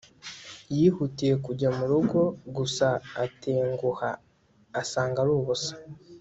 [0.77, 2.19] yihutiye kujya mu rugo
[2.57, 2.87] gusa
[3.23, 4.09] atenguha
[4.81, 5.73] asanga ari ubusa